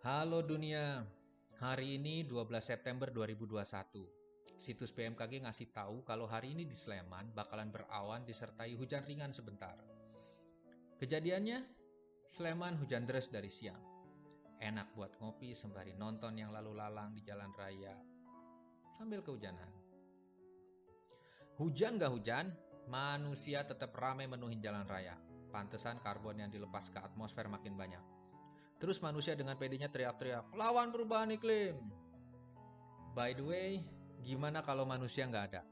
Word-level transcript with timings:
Halo 0.00 0.40
dunia, 0.40 1.04
hari 1.60 2.00
ini 2.00 2.24
12 2.24 2.48
September 2.64 3.12
2021. 3.12 4.00
Situs 4.56 4.96
BMKG 4.96 5.44
ngasih 5.44 5.76
tahu 5.76 6.00
kalau 6.08 6.24
hari 6.24 6.56
ini 6.56 6.64
di 6.64 6.72
Sleman 6.72 7.36
bakalan 7.36 7.68
berawan 7.68 8.24
disertai 8.24 8.80
hujan 8.80 9.04
ringan 9.04 9.28
sebentar. 9.36 9.76
Kejadiannya, 10.96 11.60
Sleman 12.32 12.80
hujan 12.80 13.04
deras 13.04 13.28
dari 13.28 13.52
siang. 13.52 13.76
Enak 14.56 14.96
buat 14.96 15.20
ngopi 15.20 15.52
sembari 15.52 15.92
nonton 15.92 16.32
yang 16.32 16.48
lalu 16.48 16.80
lalang 16.80 17.12
di 17.12 17.20
jalan 17.20 17.52
raya 17.52 17.92
sambil 18.96 19.20
kehujanan. 19.20 19.68
Hujan 21.60 22.00
gak 22.00 22.08
hujan, 22.08 22.48
manusia 22.88 23.68
tetap 23.68 23.92
ramai 24.00 24.24
menuhin 24.24 24.64
jalan 24.64 24.88
raya. 24.88 25.20
Pantesan 25.52 26.00
karbon 26.00 26.40
yang 26.40 26.48
dilepas 26.48 26.88
ke 26.88 26.96
atmosfer 26.96 27.52
makin 27.52 27.76
banyak. 27.76 28.20
Terus 28.80 28.96
manusia 29.04 29.36
dengan 29.36 29.60
pedenya 29.60 29.92
teriak-teriak, 29.92 30.56
lawan 30.56 30.88
perubahan 30.88 31.28
iklim. 31.36 31.76
By 33.12 33.36
the 33.36 33.44
way, 33.44 33.84
gimana 34.24 34.64
kalau 34.64 34.88
manusia 34.88 35.28
nggak 35.28 35.44
ada? 35.52 35.62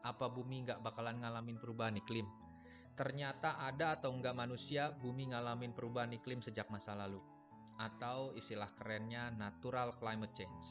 Apa 0.00 0.32
bumi 0.32 0.64
nggak 0.64 0.80
bakalan 0.80 1.20
ngalamin 1.20 1.60
perubahan 1.60 2.00
iklim? 2.00 2.24
Ternyata 2.96 3.60
ada 3.60 4.00
atau 4.00 4.16
nggak 4.16 4.32
manusia, 4.32 4.88
bumi 4.96 5.36
ngalamin 5.36 5.76
perubahan 5.76 6.16
iklim 6.16 6.40
sejak 6.40 6.72
masa 6.72 6.96
lalu. 6.96 7.20
Atau 7.76 8.32
istilah 8.32 8.72
kerennya 8.80 9.28
natural 9.36 9.92
climate 10.00 10.32
change. 10.32 10.64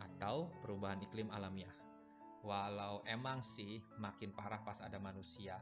Atau 0.00 0.48
perubahan 0.64 1.04
iklim 1.04 1.28
alamiah. 1.28 1.74
Walau 2.48 3.04
emang 3.04 3.44
sih 3.44 3.84
makin 4.00 4.32
parah 4.32 4.64
pas 4.64 4.80
ada 4.80 4.96
manusia. 4.96 5.60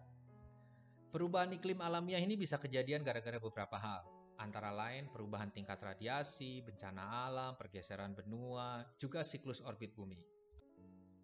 Perubahan 1.10 1.50
iklim 1.50 1.82
alamiah 1.82 2.22
ini 2.22 2.38
bisa 2.38 2.62
kejadian 2.62 3.02
gara-gara 3.02 3.42
beberapa 3.42 3.74
hal 3.74 4.13
antara 4.38 4.74
lain 4.74 5.10
perubahan 5.10 5.52
tingkat 5.52 5.78
radiasi, 5.78 6.64
bencana 6.64 7.28
alam, 7.28 7.52
pergeseran 7.54 8.16
benua, 8.16 8.82
juga 8.98 9.22
siklus 9.22 9.62
orbit 9.62 9.94
bumi. 9.94 10.18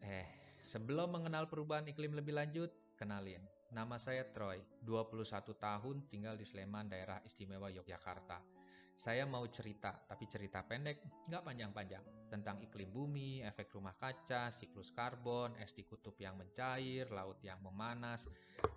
Eh, 0.01 0.59
sebelum 0.63 1.13
mengenal 1.13 1.49
perubahan 1.51 1.89
iklim 1.89 2.15
lebih 2.17 2.37
lanjut, 2.37 2.71
kenalin. 2.97 3.43
Nama 3.71 3.97
saya 4.03 4.27
Troy, 4.35 4.59
21 4.83 5.55
tahun 5.55 5.97
tinggal 6.11 6.35
di 6.35 6.43
Sleman, 6.43 6.91
daerah 6.91 7.23
istimewa 7.23 7.71
Yogyakarta. 7.71 8.60
Saya 9.01 9.25
mau 9.25 9.49
cerita, 9.49 9.97
tapi 9.97 10.29
cerita 10.29 10.61
pendek, 10.61 11.25
nggak 11.25 11.41
panjang-panjang, 11.41 12.29
tentang 12.29 12.61
iklim 12.61 12.93
bumi, 12.93 13.41
efek 13.41 13.73
rumah 13.73 13.97
kaca, 13.97 14.53
siklus 14.53 14.93
karbon, 14.93 15.57
es 15.57 15.73
di 15.73 15.89
kutub 15.89 16.21
yang 16.21 16.37
mencair, 16.37 17.09
laut 17.09 17.41
yang 17.41 17.65
memanas, 17.65 18.29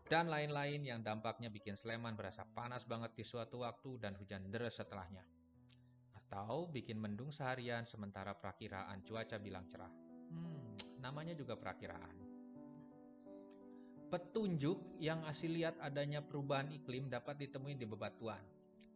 dan 0.08 0.32
lain-lain 0.32 0.80
yang 0.80 1.04
dampaknya 1.04 1.52
bikin 1.52 1.76
Sleman 1.76 2.16
berasa 2.16 2.48
panas 2.56 2.88
banget 2.88 3.12
di 3.20 3.28
suatu 3.28 3.68
waktu 3.68 4.00
dan 4.00 4.16
hujan 4.16 4.48
deras 4.48 4.80
setelahnya. 4.80 5.28
Atau 6.16 6.72
bikin 6.72 7.04
mendung 7.04 7.36
seharian 7.36 7.84
sementara 7.84 8.32
perakiraan 8.32 9.04
cuaca 9.04 9.36
bilang 9.44 9.68
cerah. 9.68 9.92
Hmm, 10.32 11.04
namanya 11.04 11.36
juga 11.36 11.60
perakiraan. 11.60 12.16
Petunjuk 14.08 15.04
yang 15.04 15.20
asli 15.28 15.52
lihat 15.52 15.76
adanya 15.84 16.24
perubahan 16.24 16.72
iklim 16.72 17.12
dapat 17.12 17.44
ditemui 17.44 17.76
di 17.76 17.84
bebatuan. 17.84 18.53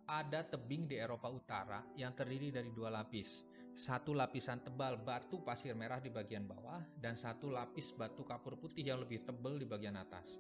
Ada 0.08 0.47
tebing 0.47 0.88
di 0.88 0.95
Eropa 0.95 1.27
Utara 1.27 1.83
yang 2.00 2.16
terdiri 2.16 2.47
dari 2.47 2.72
dua 2.72 2.88
lapis. 2.88 3.44
Satu 3.75 4.16
lapisan 4.16 4.64
tebal 4.64 4.95
batu 5.03 5.44
pasir 5.44 5.75
merah 5.75 5.99
di 5.99 6.08
bagian 6.08 6.47
bawah 6.47 6.80
dan 6.95 7.19
satu 7.19 7.52
lapis 7.52 7.91
batu 7.91 8.23
kapur 8.23 8.55
putih 8.55 8.88
yang 8.88 9.03
lebih 9.03 9.27
tebal 9.27 9.59
di 9.59 9.67
bagian 9.67 9.99
atas. 9.99 10.39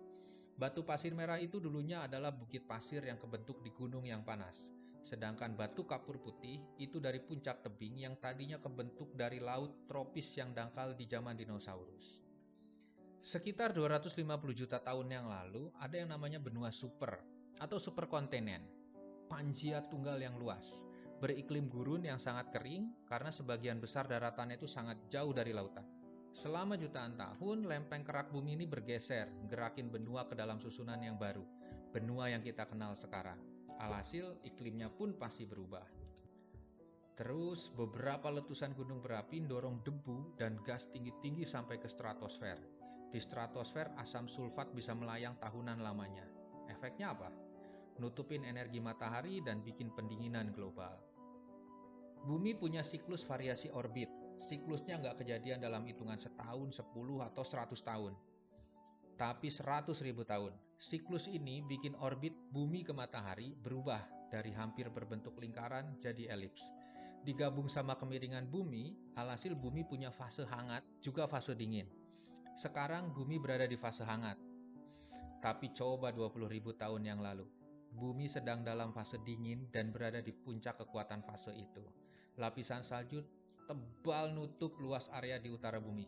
Batu 0.55 0.87
pasir 0.87 1.11
merah 1.11 1.35
itu 1.35 1.59
dulunya 1.59 1.99
adalah 1.99 2.31
bukit 2.31 2.63
pasir 2.63 3.03
yang 3.03 3.19
kebentuk 3.19 3.59
di 3.59 3.75
gunung 3.75 4.07
yang 4.07 4.23
panas. 4.23 4.71
Sedangkan 5.03 5.59
batu 5.59 5.83
kapur 5.83 6.15
putih 6.23 6.63
itu 6.79 7.03
dari 7.03 7.19
puncak 7.19 7.59
tebing 7.59 8.07
yang 8.07 8.15
tadinya 8.23 8.55
kebentuk 8.63 9.19
dari 9.19 9.43
laut 9.43 9.83
tropis 9.83 10.31
yang 10.39 10.55
dangkal 10.55 10.95
di 10.95 11.03
zaman 11.11 11.35
dinosaurus. 11.35 12.23
Sekitar 13.19 13.75
250 13.75 14.23
juta 14.55 14.79
tahun 14.79 15.11
yang 15.11 15.27
lalu 15.27 15.67
ada 15.75 15.99
yang 15.99 16.15
namanya 16.15 16.39
benua 16.39 16.71
super 16.71 17.19
atau 17.59 17.75
superkontinen. 17.75 18.76
Panjia 19.27 19.83
tunggal 19.83 20.23
yang 20.23 20.39
luas, 20.39 20.87
beriklim 21.19 21.67
gurun 21.67 22.07
yang 22.07 22.15
sangat 22.15 22.47
kering 22.55 22.95
karena 23.03 23.27
sebagian 23.27 23.83
besar 23.83 24.07
daratannya 24.07 24.55
itu 24.55 24.71
sangat 24.71 24.95
jauh 25.11 25.35
dari 25.35 25.51
lautan. 25.51 25.83
Selama 26.31 26.79
jutaan 26.79 27.19
tahun, 27.19 27.67
lempeng 27.67 28.07
kerak 28.07 28.31
bumi 28.31 28.55
ini 28.55 28.63
bergeser, 28.63 29.27
gerakin 29.51 29.91
benua 29.91 30.29
ke 30.29 30.37
dalam 30.37 30.63
susunan 30.63 31.01
yang 31.01 31.19
baru, 31.19 31.43
benua 31.91 32.31
yang 32.31 32.39
kita 32.39 32.69
kenal 32.71 32.95
sekarang. 32.95 33.41
Alhasil, 33.81 34.39
iklimnya 34.47 34.87
pun 34.89 35.17
pasti 35.17 35.43
berubah. 35.43 35.83
Terus, 37.17 37.73
beberapa 37.73 38.29
letusan 38.29 38.77
gunung 38.77 39.01
berapi 39.01 39.41
dorong 39.41 39.81
debu 39.81 40.37
dan 40.37 40.61
gas 40.61 40.85
tinggi-tinggi 40.93 41.49
sampai 41.49 41.81
ke 41.81 41.89
stratosfer. 41.89 42.61
Di 43.09 43.17
stratosfer, 43.17 43.89
asam 43.97 44.29
sulfat 44.29 44.69
bisa 44.77 44.93
melayang 44.93 45.33
tahunan 45.41 45.81
lamanya. 45.81 46.29
Efeknya 46.69 47.17
apa? 47.17 47.46
Nutupin 47.97 48.45
energi 48.45 48.77
matahari 48.77 49.41
dan 49.41 49.65
bikin 49.65 49.89
pendinginan 49.93 50.53
global. 50.53 50.93
Bumi 52.27 52.53
punya 52.53 52.85
siklus 52.85 53.25
variasi 53.25 53.73
orbit, 53.73 54.09
siklusnya 54.37 55.01
nggak 55.01 55.25
kejadian 55.25 55.61
dalam 55.63 55.85
hitungan 55.85 56.17
setahun, 56.17 56.77
sepuluh, 56.77 57.25
atau 57.25 57.41
seratus 57.41 57.81
tahun. 57.81 58.13
Tapi 59.17 59.49
seratus 59.49 60.05
ribu 60.05 60.21
tahun. 60.21 60.53
Siklus 60.77 61.25
ini 61.25 61.65
bikin 61.65 61.97
orbit 61.97 62.37
bumi 62.53 62.85
ke 62.85 62.93
matahari 62.93 63.57
berubah 63.57 64.05
dari 64.29 64.53
hampir 64.53 64.93
berbentuk 64.93 65.33
lingkaran 65.41 65.97
jadi 65.97 66.29
elips. 66.37 66.61
Digabung 67.25 67.65
sama 67.65 67.97
kemiringan 67.97 68.45
bumi, 68.45 68.93
alhasil 69.17 69.57
bumi 69.57 69.81
punya 69.89 70.13
fase 70.13 70.45
hangat, 70.45 70.85
juga 71.01 71.25
fase 71.25 71.57
dingin. 71.57 71.89
Sekarang 72.53 73.09
bumi 73.09 73.41
berada 73.41 73.65
di 73.65 73.73
fase 73.73 74.05
hangat. 74.05 74.37
Tapi 75.41 75.73
coba 75.73 76.13
20 76.13 76.45
ribu 76.45 76.77
tahun 76.77 77.01
yang 77.09 77.19
lalu, 77.21 77.45
bumi 77.97 78.29
sedang 78.29 78.61
dalam 78.61 78.93
fase 78.93 79.17
dingin 79.25 79.65
dan 79.73 79.89
berada 79.89 80.21
di 80.21 80.29
puncak 80.29 80.77
kekuatan 80.77 81.25
fase 81.25 81.57
itu. 81.57 81.81
Lapisan 82.37 82.85
salju 82.85 83.25
tebal 83.65 84.31
nutup 84.37 84.77
luas 84.77 85.09
area 85.11 85.41
di 85.41 85.49
utara 85.49 85.81
bumi, 85.81 86.05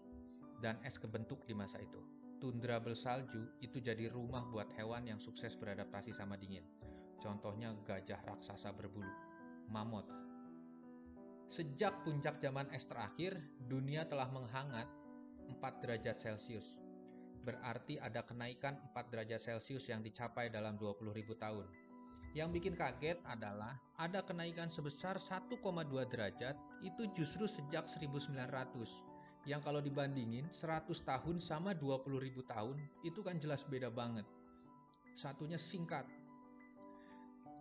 dan 0.62 0.78
es 0.86 1.02
kebentuk 1.02 1.44
di 1.50 1.58
masa 1.58 1.82
itu. 1.82 2.00
Tundra 2.40 2.80
bersalju 2.80 3.60
itu 3.60 3.84
jadi 3.84 4.08
rumah 4.08 4.48
buat 4.48 4.72
hewan 4.80 5.10
yang 5.10 5.20
sukses 5.20 5.60
beradaptasi 5.60 6.16
sama 6.16 6.40
dingin. 6.40 6.64
Contohnya 7.20 7.76
gajah 7.84 8.24
raksasa 8.24 8.72
berbulu, 8.72 9.12
mammoth. 9.68 10.08
Sejak 11.52 12.06
puncak 12.08 12.40
zaman 12.40 12.72
es 12.72 12.88
terakhir, 12.88 13.36
dunia 13.68 14.08
telah 14.08 14.32
menghangat 14.32 14.88
4 15.50 15.82
derajat 15.84 16.16
Celcius. 16.16 16.80
Berarti 17.44 17.98
ada 18.00 18.24
kenaikan 18.24 18.78
4 18.94 19.12
derajat 19.12 19.42
Celcius 19.42 19.90
yang 19.90 20.00
dicapai 20.06 20.48
dalam 20.48 20.78
20.000 20.78 21.12
tahun. 21.36 21.68
Yang 22.38 22.62
bikin 22.62 22.74
kaget 22.78 23.18
adalah 23.26 23.74
ada 23.98 24.22
kenaikan 24.22 24.70
sebesar 24.70 25.18
1,2 25.18 25.58
derajat 26.06 26.54
itu 26.86 27.10
justru 27.18 27.50
sejak 27.50 27.90
1900. 27.90 29.50
Yang 29.50 29.62
kalau 29.66 29.82
dibandingin 29.82 30.46
100 30.54 30.86
tahun 31.02 31.42
sama 31.42 31.74
20.000 31.74 32.46
tahun 32.46 32.78
itu 33.02 33.20
kan 33.26 33.42
jelas 33.42 33.66
beda 33.66 33.90
banget. 33.90 34.30
Satunya 35.18 35.58
singkat. 35.58 36.06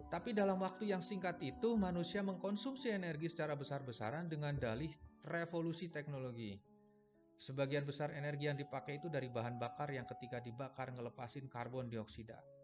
Tapi 0.09 0.33
dalam 0.37 0.61
waktu 0.61 0.93
yang 0.93 1.01
singkat 1.05 1.41
itu 1.41 1.77
manusia 1.77 2.21
mengkonsumsi 2.25 2.93
energi 2.93 3.29
secara 3.29 3.57
besar-besaran 3.57 4.29
dengan 4.29 4.57
dalih 4.57 4.93
revolusi 5.25 5.89
teknologi. 5.93 6.57
Sebagian 7.39 7.87
besar 7.87 8.11
energi 8.13 8.51
yang 8.51 8.59
dipakai 8.59 8.99
itu 8.99 9.07
dari 9.07 9.31
bahan 9.31 9.61
bakar 9.63 9.93
yang 9.95 10.09
ketika 10.09 10.43
dibakar 10.43 10.91
ngelepasin 10.91 11.47
karbon 11.47 11.87
dioksida. 11.87 12.58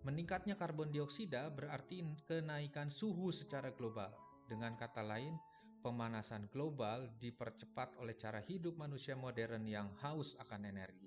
Meningkatnya 0.00 0.56
karbon 0.56 0.88
dioksida 0.88 1.52
berarti 1.52 2.00
kenaikan 2.24 2.88
suhu 2.88 3.28
secara 3.28 3.68
global. 3.76 4.08
Dengan 4.48 4.72
kata 4.72 5.04
lain, 5.04 5.36
pemanasan 5.84 6.48
global 6.48 7.12
dipercepat 7.20 8.00
oleh 8.00 8.16
cara 8.16 8.40
hidup 8.40 8.80
manusia 8.80 9.12
modern 9.12 9.68
yang 9.68 9.92
haus 10.00 10.40
akan 10.40 10.64
energi. 10.64 11.04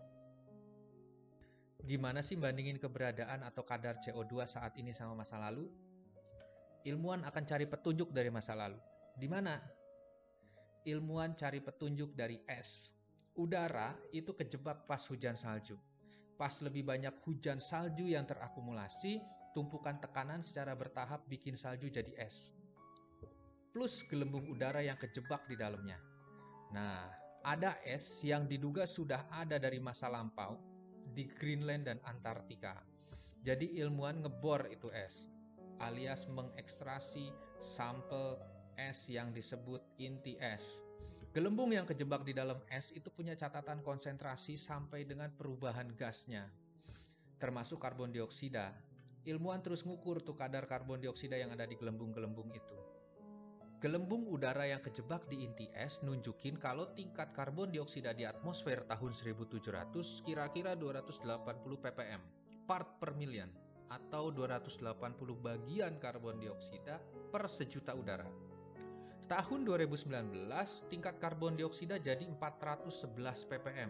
Gimana 1.84 2.22
sih 2.22 2.38
bandingin 2.38 2.78
keberadaan 2.78 3.44
atau 3.44 3.66
kadar 3.66 3.98
CO2 3.98 4.46
saat 4.46 4.78
ini 4.78 4.94
sama 4.94 5.18
masa 5.18 5.42
lalu? 5.42 5.68
Ilmuwan 6.86 7.26
akan 7.26 7.44
cari 7.50 7.66
petunjuk 7.66 8.14
dari 8.14 8.30
masa 8.30 8.54
lalu. 8.54 8.78
Di 9.18 9.28
mana? 9.28 9.58
Ilmuwan 10.86 11.34
cari 11.34 11.66
petunjuk 11.66 12.14
dari 12.14 12.40
es. 12.46 12.94
Udara 13.34 13.98
itu 14.14 14.32
kejebak 14.38 14.86
pas 14.86 15.02
hujan 15.10 15.34
salju. 15.34 15.76
Pas 16.36 16.54
lebih 16.66 16.84
banyak 16.84 17.14
hujan 17.24 17.62
salju 17.62 18.10
yang 18.10 18.26
terakumulasi, 18.26 19.22
tumpukan 19.54 20.02
tekanan 20.02 20.42
secara 20.42 20.74
bertahap 20.74 21.22
bikin 21.30 21.54
salju 21.54 21.88
jadi 21.94 22.10
es. 22.18 22.52
Plus 23.74 24.06
gelembung 24.10 24.50
udara 24.50 24.82
yang 24.82 24.98
kejebak 24.98 25.46
di 25.50 25.58
dalamnya. 25.58 25.98
Nah, 26.74 27.10
ada 27.46 27.78
es 27.86 28.22
yang 28.26 28.50
diduga 28.50 28.90
sudah 28.90 29.30
ada 29.30 29.62
dari 29.62 29.78
masa 29.78 30.10
lampau 30.10 30.58
di 31.14 31.30
Greenland 31.30 31.86
dan 31.86 32.02
Antartika. 32.08 32.82
Jadi 33.44 33.78
ilmuwan 33.78 34.24
ngebor 34.24 34.72
itu 34.72 34.88
es, 34.96 35.30
alias 35.84 36.26
mengekstrasi 36.32 37.30
sampel 37.60 38.40
es 38.80 39.06
yang 39.12 39.36
disebut 39.36 39.84
inti 40.00 40.40
es. 40.40 40.64
Gelembung 41.34 41.74
yang 41.74 41.90
kejebak 41.90 42.22
di 42.30 42.38
dalam 42.38 42.62
es 42.70 42.94
itu 42.94 43.10
punya 43.10 43.34
catatan 43.34 43.82
konsentrasi 43.82 44.54
sampai 44.54 45.02
dengan 45.02 45.34
perubahan 45.34 45.90
gasnya, 45.98 46.46
termasuk 47.42 47.82
karbon 47.82 48.14
dioksida. 48.14 48.70
Ilmuwan 49.26 49.66
terus 49.66 49.82
ngukur 49.82 50.22
tuh 50.22 50.38
kadar 50.38 50.70
karbon 50.70 51.02
dioksida 51.02 51.34
yang 51.34 51.50
ada 51.50 51.66
di 51.66 51.74
gelembung-gelembung 51.74 52.54
itu. 52.54 52.78
Gelembung 53.82 54.30
udara 54.30 54.70
yang 54.70 54.78
kejebak 54.86 55.26
di 55.26 55.42
inti 55.42 55.74
es 55.74 56.06
nunjukin 56.06 56.62
kalau 56.62 56.94
tingkat 56.94 57.34
karbon 57.34 57.74
dioksida 57.74 58.14
di 58.14 58.30
atmosfer 58.30 58.86
tahun 58.86 59.18
1700 59.18 59.74
kira-kira 60.30 60.78
280 60.78 61.26
ppm, 61.82 62.22
part 62.70 63.02
per 63.02 63.18
million, 63.18 63.50
atau 63.90 64.30
280 64.30 64.86
bagian 65.42 65.98
karbon 65.98 66.38
dioksida 66.38 67.02
per 67.34 67.50
sejuta 67.50 67.98
udara. 67.98 68.53
Tahun 69.34 69.66
2019, 69.66 70.14
tingkat 70.94 71.18
karbon 71.18 71.58
dioksida 71.58 71.98
jadi 71.98 72.22
411 72.38 73.50
ppm, 73.50 73.90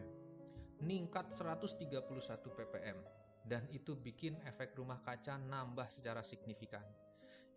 ningkat 0.87 1.35
131 1.35 1.99
ppm, 2.47 2.95
dan 3.43 3.67
itu 3.75 3.91
bikin 3.91 4.39
efek 4.47 4.71
rumah 4.79 5.03
kaca 5.03 5.35
nambah 5.35 5.91
secara 5.91 6.23
signifikan. 6.23 6.87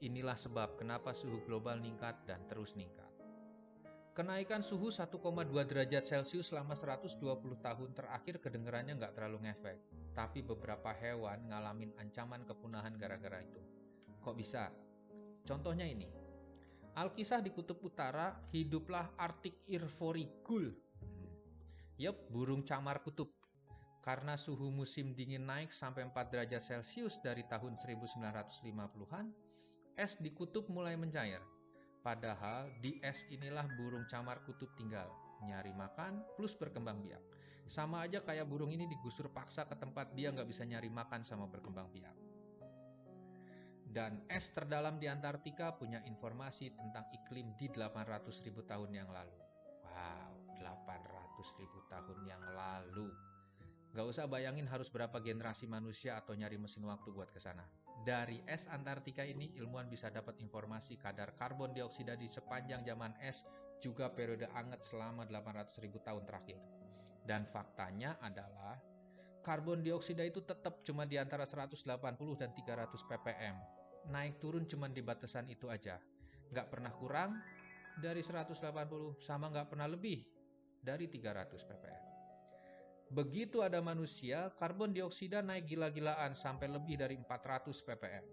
Inilah 0.03 0.35
sebab 0.35 0.83
kenapa 0.83 1.15
suhu 1.15 1.47
global 1.47 1.79
meningkat 1.79 2.27
dan 2.27 2.43
terus 2.51 2.75
meningkat. 2.75 3.07
Kenaikan 4.19 4.67
suhu 4.67 4.91
1,2 4.91 5.23
derajat 5.47 6.03
Celcius 6.03 6.51
selama 6.51 6.75
120 6.75 7.23
tahun 7.63 7.91
terakhir 7.95 8.43
kedengarannya 8.43 8.99
nggak 8.99 9.15
terlalu 9.15 9.47
ngefek. 9.47 9.79
Tapi 10.11 10.43
beberapa 10.43 10.91
hewan 10.91 11.39
ngalamin 11.55 11.95
ancaman 12.03 12.43
kepunahan 12.51 12.99
gara-gara 12.99 13.47
itu. 13.47 13.63
Kok 14.27 14.35
bisa? 14.35 14.75
Contohnya 15.47 15.87
ini. 15.87 16.26
Alkisah 16.97 17.45
di 17.45 17.53
Kutub 17.53 17.77
Utara, 17.85 18.33
hiduplah 18.57 19.21
Arctic 19.21 19.69
Irvorigul. 19.69 20.73
Yup, 22.01 22.33
burung 22.33 22.65
camar 22.65 23.05
kutub. 23.05 23.29
Karena 24.01 24.41
suhu 24.41 24.73
musim 24.73 25.13
dingin 25.13 25.45
naik 25.45 25.77
sampai 25.77 26.09
4 26.09 26.17
derajat 26.33 26.63
Celcius 26.65 27.21
dari 27.21 27.45
tahun 27.53 27.77
1950-an, 27.77 29.29
es 29.93 30.17
di 30.17 30.33
kutub 30.33 30.73
mulai 30.73 30.97
mencair. 30.97 31.45
Padahal 32.01 32.73
di 32.81 32.97
es 33.05 33.29
inilah 33.29 33.69
burung 33.77 34.09
camar 34.09 34.41
kutub 34.49 34.73
tinggal, 34.81 35.13
nyari 35.45 35.77
makan 35.77 36.25
plus 36.41 36.57
berkembang 36.57 37.05
biak. 37.05 37.21
Sama 37.69 38.09
aja 38.09 38.25
kayak 38.25 38.49
burung 38.49 38.73
ini 38.73 38.89
digusur 38.89 39.29
paksa 39.37 39.69
ke 39.69 39.77
tempat 39.77 40.17
dia 40.17 40.33
nggak 40.33 40.49
bisa 40.49 40.65
nyari 40.65 40.89
makan 40.89 41.21
sama 41.29 41.45
berkembang 41.45 41.93
biak. 41.93 42.17
Dan 43.97 44.21
es 44.29 44.53
terdalam 44.53 45.01
di 45.01 45.09
Antartika 45.09 45.73
punya 45.73 46.05
informasi 46.05 46.69
tentang 46.77 47.09
iklim 47.17 47.57
di 47.57 47.73
800 47.73 48.29
ribu 48.45 48.61
tahun 48.69 48.93
yang 48.93 49.09
lalu. 49.09 49.41
Wow, 49.89 50.37
800 50.61 51.57
ribu 51.57 51.81
tahun 51.89 52.21
yang 52.29 52.45
lalu. 52.53 53.09
Gak 53.97 54.05
usah 54.05 54.29
bayangin 54.29 54.69
harus 54.69 54.93
berapa 54.93 55.17
generasi 55.25 55.65
manusia 55.65 56.21
atau 56.21 56.37
nyari 56.37 56.61
mesin 56.61 56.85
waktu 56.85 57.09
buat 57.09 57.33
ke 57.33 57.41
sana. 57.41 57.65
Dari 58.05 58.45
es 58.45 58.69
Antartika 58.69 59.25
ini, 59.25 59.57
ilmuwan 59.57 59.89
bisa 59.89 60.13
dapat 60.13 60.37
informasi 60.45 61.01
kadar 61.01 61.33
karbon 61.33 61.73
dioksida 61.73 62.21
di 62.21 62.29
sepanjang 62.29 62.85
zaman 62.85 63.17
es 63.25 63.49
juga 63.81 64.13
periode 64.13 64.45
anget 64.53 64.85
selama 64.85 65.25
800.000 65.25 66.05
tahun 66.05 66.29
terakhir. 66.29 66.61
Dan 67.25 67.49
faktanya 67.49 68.21
adalah 68.21 68.77
karbon 69.41 69.81
dioksida 69.81 70.21
itu 70.21 70.45
tetap 70.45 70.85
cuma 70.85 71.09
di 71.09 71.17
antara 71.17 71.49
180 71.49 71.81
dan 72.37 72.53
300 72.53 72.93
ppm. 72.93 73.86
Naik 74.11 74.39
turun 74.39 74.65
cuma 74.71 74.87
di 74.87 75.03
batasan 75.03 75.51
itu 75.51 75.67
aja. 75.67 75.99
Nggak 76.53 76.67
pernah 76.71 76.93
kurang 76.95 77.39
dari 77.99 78.23
180 78.23 78.61
sama 79.19 79.51
nggak 79.51 79.69
pernah 79.73 79.89
lebih 79.91 80.23
dari 80.79 81.11
300 81.11 81.57
ppm. 81.67 82.05
Begitu 83.07 83.63
ada 83.63 83.79
manusia, 83.79 84.51
karbon 84.59 84.91
dioksida 84.91 85.39
naik 85.39 85.71
gila-gilaan 85.71 86.35
sampai 86.35 86.67
lebih 86.67 86.99
dari 86.99 87.15
400 87.15 87.87
ppm. 87.87 88.25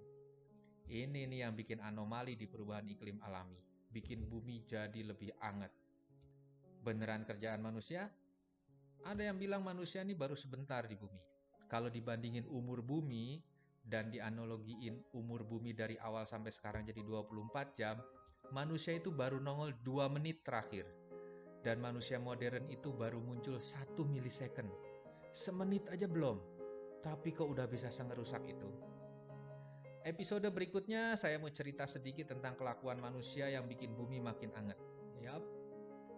Ini 0.89 1.29
nih 1.29 1.39
yang 1.45 1.53
bikin 1.53 1.79
anomali 1.79 2.33
di 2.33 2.49
perubahan 2.49 2.89
iklim 2.89 3.21
alami, 3.21 3.57
bikin 3.93 4.25
bumi 4.25 4.65
jadi 4.65 5.01
lebih 5.05 5.33
anget. 5.39 5.71
Beneran 6.83 7.23
kerjaan 7.23 7.61
manusia? 7.63 8.09
Ada 9.05 9.31
yang 9.31 9.37
bilang 9.39 9.63
manusia 9.63 10.01
ini 10.01 10.17
baru 10.17 10.35
sebentar 10.35 10.83
di 10.89 10.97
bumi. 10.97 11.21
Kalau 11.69 11.87
dibandingin 11.87 12.49
umur 12.49 12.83
bumi 12.83 13.39
dan 13.83 14.07
dianalogiin 14.09 15.03
umur 15.13 15.43
bumi 15.43 15.75
dari 15.75 15.99
awal 15.99 16.23
sampai 16.23 16.51
sekarang 16.55 16.87
jadi 16.87 17.03
24 17.03 17.77
jam, 17.79 17.99
manusia 18.55 18.95
itu 18.95 19.11
baru 19.11 19.43
nongol 19.43 19.75
2 19.83 20.15
menit 20.15 20.41
terakhir 20.43 20.87
dan 21.63 21.79
manusia 21.79 22.19
modern 22.19 22.67
itu 22.67 22.91
baru 22.91 23.23
muncul 23.23 23.59
satu 23.59 24.03
milisecond. 24.03 24.67
Semenit 25.33 25.87
aja 25.89 26.05
belum, 26.05 26.37
tapi 27.01 27.33
kok 27.33 27.47
udah 27.47 27.65
bisa 27.65 27.89
sengerusak 27.89 28.43
itu. 28.45 28.69
Episode 30.03 30.51
berikutnya 30.51 31.15
saya 31.15 31.39
mau 31.39 31.47
cerita 31.47 31.87
sedikit 31.87 32.35
tentang 32.35 32.59
kelakuan 32.59 32.99
manusia 32.99 33.47
yang 33.47 33.71
bikin 33.71 33.95
bumi 33.95 34.19
makin 34.19 34.51
anget. 34.59 34.75
Yap, 35.23 35.39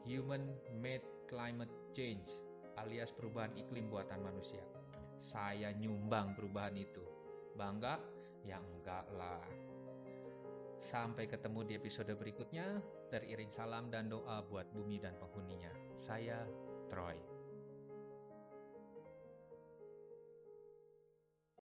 human 0.01 0.57
made 0.81 1.05
climate 1.29 1.69
change 1.93 2.25
alias 2.81 3.13
perubahan 3.13 3.53
iklim 3.55 3.87
buatan 3.87 4.19
manusia. 4.25 4.61
Saya 5.21 5.71
nyumbang 5.71 6.35
perubahan 6.35 6.75
itu. 6.75 7.05
Bangga? 7.55 7.95
Ya 8.43 8.59
enggak 8.59 9.07
lah. 9.15 9.41
Sampai 10.75 11.25
ketemu 11.25 11.63
di 11.63 11.73
episode 11.79 12.11
berikutnya. 12.13 12.83
Teriring 13.09 13.49
salam 13.49 13.87
dan 13.87 14.11
doa 14.11 14.43
buat 14.43 14.67
bumi 14.75 14.99
dan 14.99 15.15
penghuninya. 15.15 15.71
Saya 15.95 16.43
Troy. 16.91 17.34